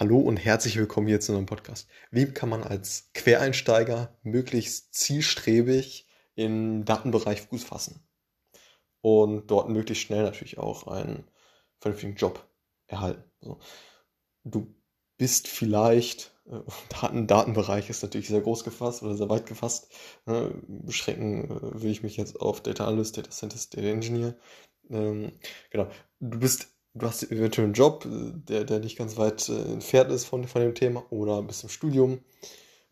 [0.00, 1.88] Hallo und herzlich willkommen hier zu einem Podcast.
[2.12, 8.00] Wie kann man als Quereinsteiger möglichst zielstrebig im Datenbereich Fuß fassen
[9.00, 11.28] und dort möglichst schnell natürlich auch einen
[11.80, 12.48] vernünftigen Job
[12.86, 13.24] erhalten?
[13.40, 13.58] So.
[14.44, 14.72] Du
[15.16, 16.60] bist vielleicht, äh,
[17.00, 19.88] Daten, Datenbereich ist natürlich sehr groß gefasst oder sehr weit gefasst.
[20.26, 20.54] Ne?
[20.68, 24.36] Beschränken äh, will ich mich jetzt auf Data Analyst, Data Scientist, Data Engineer.
[24.90, 25.32] Ähm,
[25.70, 25.90] genau.
[26.20, 26.68] Du bist
[26.98, 30.46] du hast eventuell einen Job, äh, der, der nicht ganz weit äh, entfernt ist von,
[30.46, 32.20] von dem Thema oder bist im Studium,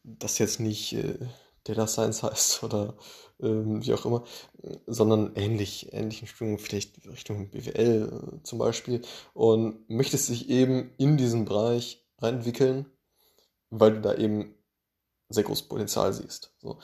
[0.04, 1.18] das jetzt nicht äh,
[1.64, 2.94] Data Science heißt oder
[3.40, 4.24] ähm, wie auch immer,
[4.86, 9.02] sondern ähnlich, ähnlichen Studium, vielleicht Richtung BWL äh, zum Beispiel
[9.34, 12.86] und möchtest dich eben in diesen Bereich reinentwickeln,
[13.70, 14.54] weil du da eben
[15.28, 16.54] sehr großes Potenzial siehst.
[16.58, 16.78] So.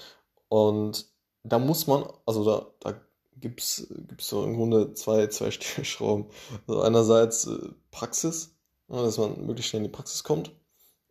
[0.48, 1.06] Und
[1.44, 3.00] da muss man, also da, da
[3.36, 3.86] gibt es
[4.18, 6.26] so im Grunde zwei, zwei Stellschrauben.
[6.66, 8.54] Also einerseits äh, Praxis,
[8.88, 10.52] dass man möglichst schnell in die Praxis kommt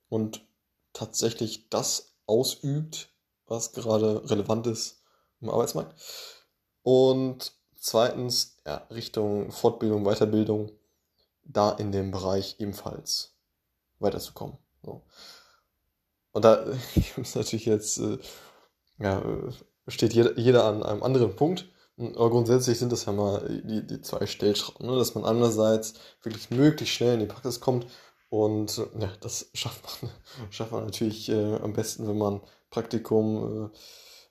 [0.09, 0.45] und
[0.94, 3.09] tatsächlich das ausübt,
[3.47, 5.02] was gerade relevant ist
[5.41, 5.95] im Arbeitsmarkt.
[6.83, 10.72] Und zweitens, ja, Richtung Fortbildung, Weiterbildung,
[11.44, 13.35] da in dem Bereich ebenfalls
[14.00, 14.58] weiterzukommen.
[14.83, 15.02] So.
[16.31, 16.56] Und da
[17.17, 18.17] ist natürlich jetzt, äh,
[19.00, 19.52] ja, äh,
[19.88, 21.67] steht jeder an einem anderen Punkt.
[22.16, 24.97] Aber grundsätzlich sind das ja mal die, die zwei Stellschrauben, ne?
[24.97, 27.88] dass man einerseits wirklich möglichst schnell in die Praxis kommt
[28.30, 30.11] und ja, das schafft man,
[30.52, 33.72] schafft man natürlich äh, am besten, wenn man Praktikum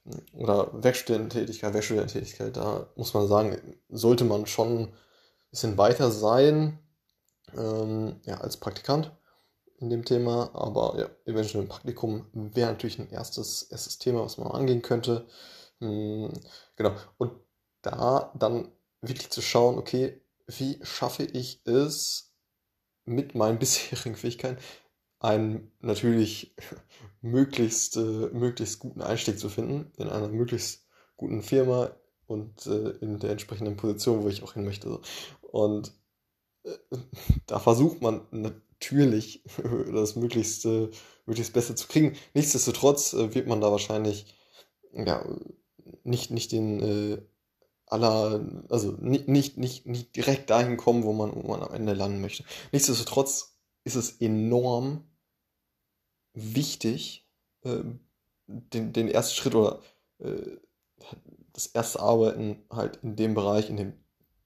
[0.05, 3.59] äh, oder Werkstudententätigkeit, Werkstudententätigkeit, da muss man sagen,
[3.91, 4.93] sollte man schon ein
[5.51, 6.79] bisschen weiter sein
[7.57, 9.13] ähm, ja, als Praktikant
[9.81, 14.39] in dem Thema, aber ja, eventuell ein Praktikum wäre natürlich ein erstes, erstes Thema, was
[14.39, 15.27] man angehen könnte.
[15.81, 16.33] Hm,
[16.77, 16.95] genau.
[17.19, 17.33] Und
[17.83, 18.69] da dann
[19.01, 22.35] wirklich zu schauen, okay, wie schaffe ich es
[23.05, 24.59] mit meinen bisherigen Fähigkeiten
[25.21, 26.57] einen natürlich
[27.21, 28.01] möglichst, äh,
[28.33, 30.87] möglichst guten Einstieg zu finden in einer möglichst
[31.17, 31.91] guten Firma
[32.27, 35.01] und äh, in der entsprechenden Position, wo ich auch hin möchte.
[35.43, 35.93] Und
[36.65, 36.71] äh,
[37.47, 39.45] da versucht man natürlich
[39.93, 40.67] das möglichst,
[41.27, 42.17] möglichst Beste zu kriegen.
[42.35, 44.35] Nichtsdestotrotz äh, wird man da wahrscheinlich
[44.93, 45.25] ja,
[46.03, 47.23] nicht, nicht den äh,
[47.91, 51.95] aller, also nicht, nicht, nicht, nicht direkt dahin kommen, wo man, wo man am Ende
[51.95, 52.45] landen möchte.
[52.73, 55.05] Nichtsdestotrotz ist es enorm
[56.35, 57.29] wichtig,
[57.63, 57.83] äh,
[58.47, 59.81] den, den ersten Schritt oder
[60.19, 60.59] äh,
[61.53, 63.93] das erste Arbeiten halt in dem Bereich, in dem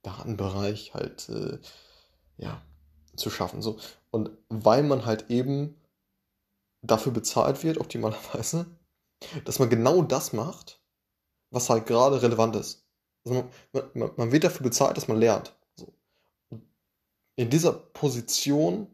[0.03, 1.59] Datenbereich halt, äh,
[2.37, 2.63] ja,
[3.17, 3.63] zu schaffen.
[3.63, 3.79] So.
[4.11, 5.81] Und weil man halt eben
[6.83, 8.67] dafür bezahlt wird, optimalerweise,
[9.45, 10.83] dass man genau das macht,
[11.51, 12.84] was halt gerade relevant ist.
[13.25, 15.55] Also man, man, man, wird dafür bezahlt, dass man lernt.
[15.77, 15.93] So.
[17.37, 18.89] In dieser Position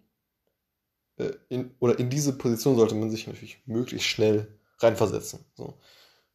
[1.17, 5.45] äh, in, oder in diese Position sollte man sich natürlich möglichst schnell reinversetzen.
[5.55, 5.75] So.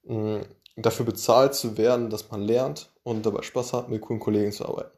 [0.07, 0.45] Ähm,
[0.75, 4.66] dafür bezahlt zu werden, dass man lernt und dabei Spaß hat, mit coolen Kollegen zu
[4.67, 4.95] arbeiten.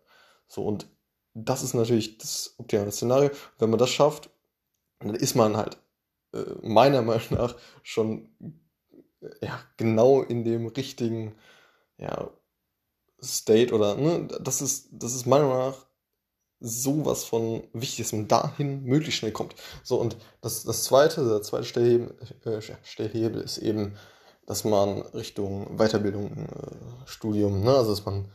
[0.47, 0.87] So, und
[1.33, 3.29] das ist natürlich das optimale Szenario.
[3.59, 4.29] Wenn man das schafft,
[4.99, 5.77] dann ist man halt
[6.33, 8.29] äh, meiner Meinung nach schon
[9.21, 11.35] äh, ja, genau in dem richtigen
[11.97, 12.29] ja,
[13.21, 15.87] State oder, ne, das ist, das ist meiner Meinung nach
[16.59, 19.55] sowas von wichtig, dass man dahin möglichst schnell kommt.
[19.83, 23.95] So, und das, das zweite, der zweite Stellhebel, äh, Stellhebel ist eben,
[24.45, 28.31] dass man Richtung Weiterbildung, äh, Studium, ne, also dass man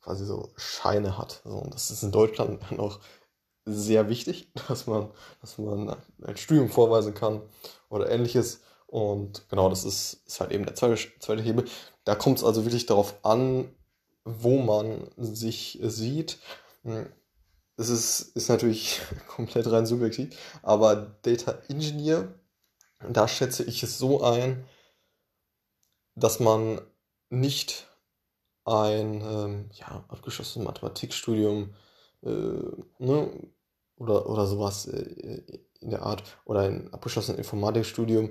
[0.00, 1.42] quasi so Scheine hat.
[1.44, 2.98] So, und das ist in Deutschland auch
[3.66, 5.10] sehr wichtig, dass man,
[5.40, 7.42] dass man ein Studium vorweisen kann
[7.88, 8.62] oder ähnliches.
[8.86, 11.66] Und genau, das ist, ist halt eben der zweite, zweite Hebel.
[12.04, 13.68] Da kommt es also wirklich darauf an,
[14.24, 16.38] wo man sich sieht.
[17.76, 22.34] Es ist, ist natürlich komplett rein subjektiv, aber Data Engineer,
[23.08, 24.64] da schätze ich es so ein,
[26.14, 26.80] dass man
[27.30, 27.86] nicht
[28.64, 31.74] ein ähm, ja, abgeschlossenes Mathematikstudium
[32.22, 33.52] äh, ne,
[33.96, 38.30] oder, oder sowas äh, in der Art oder ein abgeschlossenes Informatikstudium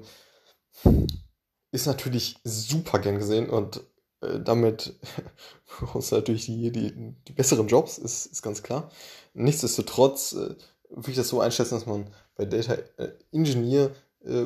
[1.71, 3.81] ist natürlich super gern gesehen und
[4.21, 4.99] damit
[5.93, 8.91] uns natürlich die, die, die besseren Jobs, ist, ist ganz klar.
[9.33, 10.55] Nichtsdestotrotz äh,
[10.89, 13.91] würde ich das so einschätzen, dass man bei Data äh, Engineer
[14.25, 14.45] äh,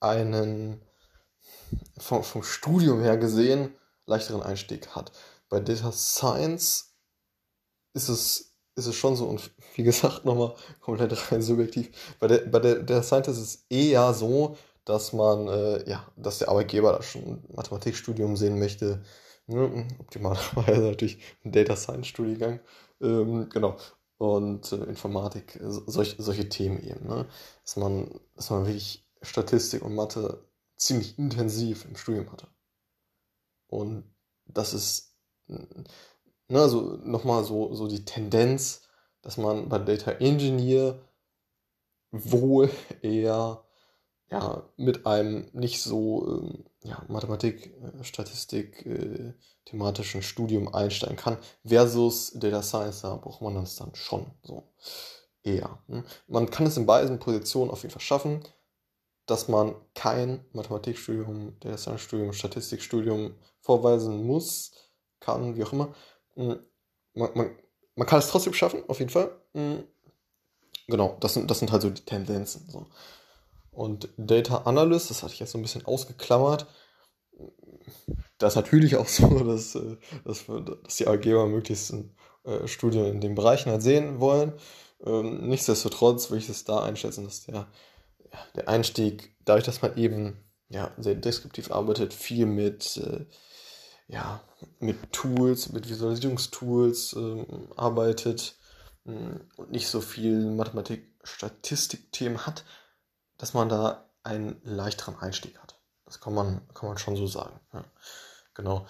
[0.00, 0.80] einen
[1.98, 3.74] vom, vom Studium her gesehen
[4.06, 5.12] leichteren Einstieg hat.
[5.48, 6.94] Bei Data Science
[7.92, 11.90] ist es, ist es schon so, und wie gesagt, nochmal komplett rein subjektiv.
[12.18, 14.56] Bei der, bei der Data Scientist ist es eher so,
[14.86, 19.02] dass man, äh, ja, dass der Arbeitgeber da schon ein Mathematikstudium sehen möchte.
[19.46, 19.86] Ne?
[19.98, 22.60] Optimalerweise natürlich ein Data Science Studiengang.
[23.02, 23.76] Ähm, genau.
[24.16, 27.26] und äh, Informatik, so, solch, solche Themen eben, ne?
[27.62, 32.46] Dass man, dass man wirklich Statistik und Mathe ziemlich intensiv im Studium hatte.
[33.68, 34.04] Und
[34.46, 35.16] das ist,
[35.48, 35.84] ne,
[36.50, 38.82] also nochmal so, so die Tendenz,
[39.22, 40.98] dass man bei Data Engineer
[42.12, 42.70] wohl
[43.02, 43.65] eher
[44.30, 49.34] ja, mit einem nicht so ähm, ja, Mathematik, äh, Statistik, äh,
[49.64, 54.64] thematischen Studium einsteigen kann, versus Data Science, da braucht man das dann schon so
[55.42, 55.78] eher.
[55.86, 56.04] Ne?
[56.26, 58.42] Man kann es in beiden Positionen auf jeden Fall schaffen,
[59.26, 64.72] dass man kein Mathematikstudium, Data Science Studium, Statistikstudium vorweisen muss,
[65.20, 65.94] kann, wie auch immer.
[66.34, 66.58] Hm,
[67.14, 67.58] man, man,
[67.94, 69.30] man kann es trotzdem schaffen, auf jeden Fall.
[69.54, 69.84] Hm,
[70.86, 72.68] genau, das sind, das sind halt so die Tendenzen.
[72.68, 72.86] So.
[73.76, 76.66] Und Data Analyst, das hatte ich jetzt so ein bisschen ausgeklammert.
[78.38, 81.94] Das ist natürlich auch so, dass, äh, dass, dass die Arbeitgeber möglichst
[82.44, 84.54] äh, Studium in den Bereichen halt sehen wollen.
[85.04, 87.66] Ähm, nichtsdestotrotz würde ich es da einschätzen, dass der,
[88.54, 93.26] der Einstieg, dadurch, dass man eben ja, sehr deskriptiv arbeitet, viel mit, äh,
[94.08, 94.42] ja,
[94.80, 97.44] mit Tools, mit Visualisierungstools äh,
[97.76, 98.56] arbeitet
[99.04, 102.64] mm, und nicht so viel Mathematik-Statistik-Themen hat,
[103.38, 105.78] dass man da einen leichteren Einstieg hat.
[106.04, 107.58] Das kann man, kann man schon so sagen.
[107.72, 107.84] Ja.
[108.54, 108.86] Genau.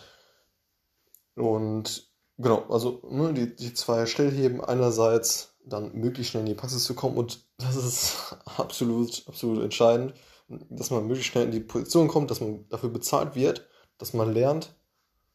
[1.35, 2.09] Und
[2.39, 6.95] genau, also ne, die, die zwei Stellheben einerseits dann möglichst schnell in die Praxis zu
[6.95, 10.15] kommen und das ist absolut, absolut entscheidend,
[10.49, 13.67] dass man möglichst schnell in die Position kommt, dass man dafür bezahlt wird,
[13.99, 14.75] dass man lernt,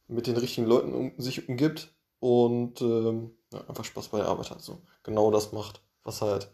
[0.08, 4.50] mit den richtigen Leuten um, sich umgibt und ähm, ja, einfach Spaß bei der Arbeit
[4.50, 4.62] hat.
[4.62, 6.50] So genau das macht, was halt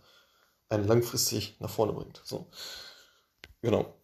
[0.69, 2.21] einen langfristig nach vorne bringt.
[2.25, 2.47] So.
[3.63, 3.95] Genau.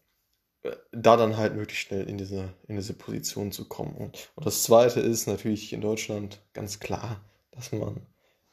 [0.92, 3.94] Da dann halt möglichst schnell in diese, in diese Position zu kommen.
[3.94, 7.20] Und, und das zweite ist natürlich in Deutschland ganz klar,
[7.50, 8.06] dass man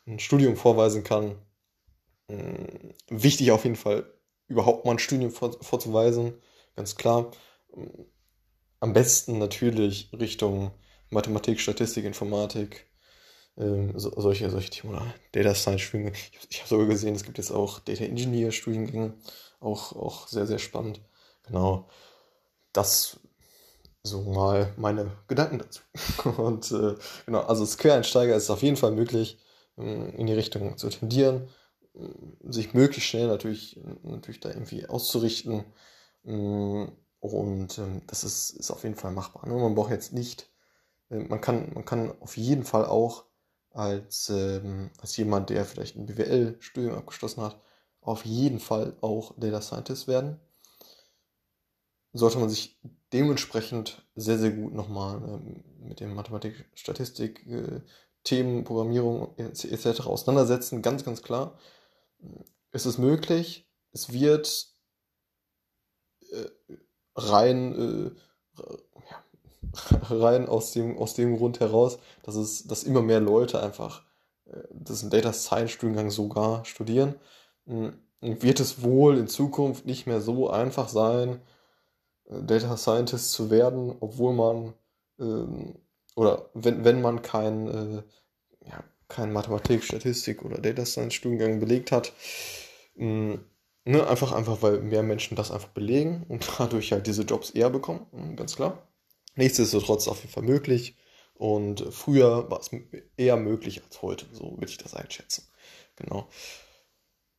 [0.05, 1.35] ein Studium vorweisen kann.
[2.27, 4.05] Hm, wichtig auf jeden Fall,
[4.47, 6.33] überhaupt mal ein Studium vor, vorzuweisen,
[6.75, 7.31] ganz klar.
[8.81, 10.71] Am besten natürlich Richtung
[11.09, 12.90] Mathematik, Statistik, Informatik,
[13.57, 16.17] ähm, so, solche, solche Themen oder Data Science Studiengänge.
[16.17, 19.13] Ich, ich habe sogar gesehen, es gibt jetzt auch Data Engineer Studiengänge,
[19.59, 21.01] auch, auch sehr, sehr spannend.
[21.43, 21.87] Genau.
[22.73, 23.19] Das
[24.03, 25.81] so mal meine Gedanken dazu.
[26.37, 26.95] Und äh,
[27.25, 29.37] genau, also als Quereinsteiger ist es auf jeden Fall möglich,
[29.77, 31.47] ähm, in die Richtung zu tendieren,
[31.95, 35.65] ähm, sich möglichst schnell natürlich, natürlich da irgendwie auszurichten.
[36.25, 39.47] Ähm, und das ist, ist auf jeden Fall machbar.
[39.47, 39.53] Ne?
[39.53, 40.49] Man braucht jetzt nicht,
[41.09, 43.25] äh, man kann, man kann auf jeden Fall auch
[43.73, 47.59] als, ähm, als jemand, der vielleicht ein BWL-Studium abgeschlossen hat,
[48.01, 50.39] auf jeden Fall auch Data Scientist werden.
[52.13, 52.79] Sollte man sich
[53.13, 57.81] dementsprechend sehr, sehr gut nochmal ähm, mit dem Mathematik, Statistik, äh,
[58.23, 60.01] Themen, Programmierung etc.
[60.01, 61.57] auseinandersetzen, ganz, ganz klar.
[62.71, 64.67] Es ist möglich, es wird
[66.31, 66.45] äh,
[67.15, 68.15] rein
[68.57, 68.61] äh,
[70.09, 74.03] rein aus dem, aus dem Grund heraus, dass es, dass immer mehr Leute einfach
[74.45, 77.15] äh, das Data Science Studiengang sogar studieren,
[77.67, 81.41] hm, wird es wohl in Zukunft nicht mehr so einfach sein,
[82.29, 84.73] äh, Data Scientist zu werden, obwohl man
[85.19, 85.75] ähm,
[86.15, 88.03] oder wenn, wenn man kein, äh,
[88.67, 92.13] ja, kein Mathematik, Statistik oder Data Science Studiengang belegt hat.
[92.95, 93.43] Hm,
[93.85, 97.69] ne, einfach, einfach, weil mehr Menschen das einfach belegen und dadurch halt diese Jobs eher
[97.69, 98.77] bekommen, hm, ganz klar.
[99.35, 100.97] Nichtsdestotrotz auf jeden Fall möglich.
[101.33, 102.69] Und früher war es
[103.17, 104.27] eher möglich als heute.
[104.31, 105.47] So würde ich das einschätzen.
[105.95, 106.27] Genau.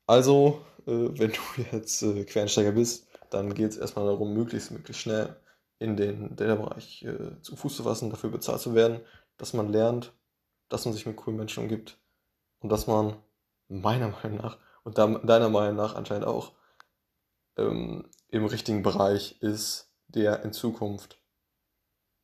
[0.07, 5.03] Also, äh, wenn du jetzt äh, Quereinsteiger bist, dann geht es erstmal darum, möglichst, möglichst
[5.03, 5.37] schnell
[5.79, 9.01] in den Data-Bereich äh, zu Fuß zu fassen, dafür bezahlt zu werden,
[9.37, 10.13] dass man lernt,
[10.69, 11.99] dass man sich mit coolen Menschen umgibt
[12.61, 13.17] und dass man
[13.69, 16.53] meiner Meinung nach und deiner Meinung nach anscheinend auch
[17.57, 21.22] ähm, im richtigen Bereich ist, der in Zukunft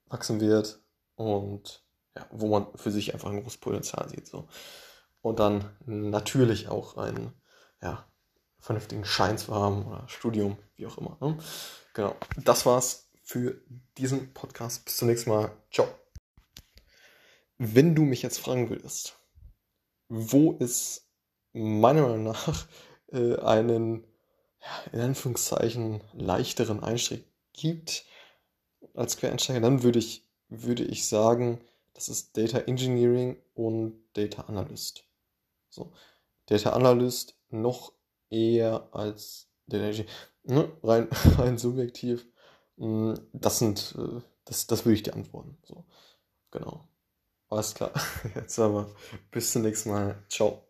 [0.08, 0.80] wachsen wird
[1.14, 1.84] und
[2.16, 4.26] ja, wo man für sich einfach ein großes Potenzial sieht.
[4.26, 4.48] So.
[5.20, 7.32] Und dann natürlich auch einen
[7.82, 8.06] ja,
[8.58, 11.16] vernünftigen Schein zu haben oder Studium, wie auch immer.
[11.20, 11.38] Ne?
[11.94, 13.60] Genau, das war's für
[13.96, 14.84] diesen Podcast.
[14.84, 15.50] Bis zum nächsten Mal.
[15.70, 15.88] Ciao.
[17.58, 19.18] Wenn du mich jetzt fragen würdest,
[20.08, 21.08] wo es
[21.52, 22.66] meiner Meinung nach
[23.12, 24.06] äh, einen
[24.60, 28.04] ja, in Anführungszeichen leichteren Einstieg gibt,
[28.98, 31.60] als Quereinsteiger, dann würde ich, würde ich sagen,
[31.94, 35.04] das ist Data Engineering und Data Analyst.
[35.68, 35.92] So,
[36.46, 37.92] Data Analyst noch
[38.30, 40.14] eher als Data Engineering,
[40.44, 40.72] ne?
[40.82, 42.26] rein, rein subjektiv.
[42.76, 45.58] Mm, das sind, äh, das, das würde ich dir antworten.
[45.64, 45.84] So,
[46.50, 46.88] genau.
[47.48, 47.92] Alles klar.
[48.34, 48.90] Jetzt aber
[49.30, 50.22] bis zum nächsten Mal.
[50.28, 50.67] Ciao.